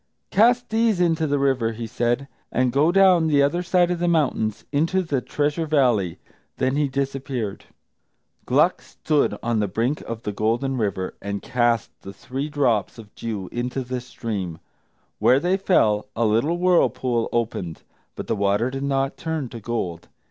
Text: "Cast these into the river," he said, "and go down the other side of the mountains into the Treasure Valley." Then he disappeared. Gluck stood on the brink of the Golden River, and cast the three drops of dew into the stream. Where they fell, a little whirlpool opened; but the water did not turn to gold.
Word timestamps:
"Cast 0.31 0.67
these 0.69 0.99
into 0.99 1.27
the 1.27 1.37
river," 1.37 1.73
he 1.73 1.85
said, 1.85 2.27
"and 2.51 2.71
go 2.73 2.91
down 2.91 3.27
the 3.27 3.43
other 3.43 3.61
side 3.61 3.91
of 3.91 3.99
the 3.99 4.07
mountains 4.07 4.65
into 4.71 5.03
the 5.03 5.21
Treasure 5.21 5.67
Valley." 5.67 6.17
Then 6.57 6.75
he 6.75 6.87
disappeared. 6.87 7.65
Gluck 8.47 8.81
stood 8.81 9.37
on 9.43 9.59
the 9.59 9.67
brink 9.67 10.01
of 10.01 10.23
the 10.23 10.31
Golden 10.31 10.75
River, 10.75 11.13
and 11.21 11.43
cast 11.43 11.91
the 12.01 12.13
three 12.13 12.49
drops 12.49 12.97
of 12.97 13.13
dew 13.13 13.47
into 13.51 13.83
the 13.83 14.01
stream. 14.01 14.57
Where 15.19 15.39
they 15.39 15.55
fell, 15.55 16.07
a 16.15 16.25
little 16.25 16.57
whirlpool 16.57 17.29
opened; 17.31 17.83
but 18.15 18.25
the 18.25 18.35
water 18.35 18.71
did 18.71 18.81
not 18.81 19.17
turn 19.17 19.49
to 19.49 19.59
gold. 19.59 20.07